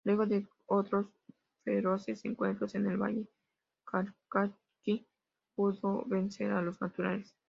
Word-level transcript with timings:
Luego 0.03 0.25
de 0.25 0.47
otros 0.65 1.07
feroces 1.63 2.25
encuentros 2.25 2.73
en 2.75 2.87
el 2.87 2.97
valle 2.97 3.27
Calchaquí, 3.85 5.05
pudo 5.55 6.03
vencer 6.07 6.51
a 6.53 6.61
los 6.63 6.79
naturales. 6.81 7.35